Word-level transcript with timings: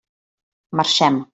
Marxem. 0.77 1.15